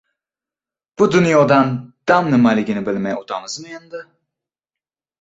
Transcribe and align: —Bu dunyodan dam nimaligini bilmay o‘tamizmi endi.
—Bu 1.01 1.07
dunyodan 1.17 1.69
dam 2.13 2.33
nimaligini 2.33 2.85
bilmay 2.91 3.19
o‘tamizmi 3.23 3.81
endi. 3.83 4.07